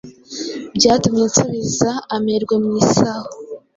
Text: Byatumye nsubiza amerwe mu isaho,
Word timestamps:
Byatumye 0.77 1.23
nsubiza 1.29 1.89
amerwe 2.15 2.55
mu 2.63 2.69
isaho, 2.83 3.29